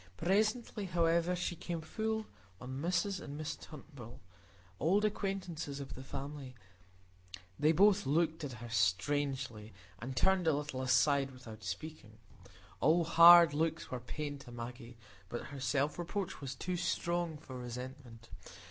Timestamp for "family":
6.01-6.55